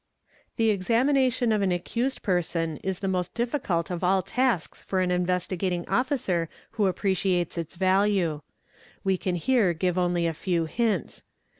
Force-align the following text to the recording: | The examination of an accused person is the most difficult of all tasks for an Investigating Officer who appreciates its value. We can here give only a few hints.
| 0.41 0.55
The 0.57 0.71
examination 0.71 1.51
of 1.51 1.61
an 1.61 1.71
accused 1.71 2.23
person 2.23 2.77
is 2.77 3.01
the 3.01 3.07
most 3.07 3.35
difficult 3.35 3.91
of 3.91 4.03
all 4.03 4.23
tasks 4.23 4.81
for 4.81 4.99
an 4.99 5.11
Investigating 5.11 5.87
Officer 5.87 6.49
who 6.71 6.87
appreciates 6.87 7.55
its 7.55 7.75
value. 7.75 8.41
We 9.03 9.17
can 9.17 9.35
here 9.35 9.75
give 9.75 9.99
only 9.99 10.25
a 10.25 10.33
few 10.33 10.65
hints. 10.65 11.23